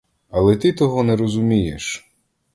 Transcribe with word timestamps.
Але— 0.29 0.55
ти 0.57 0.73
того 0.73 1.03
не 1.03 1.15
розумієш! 1.15 2.11